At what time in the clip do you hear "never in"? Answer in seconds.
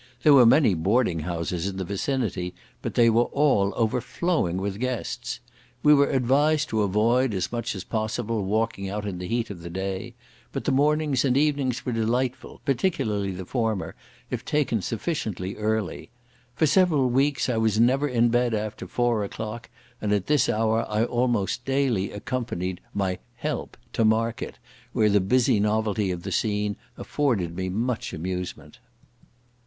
17.79-18.29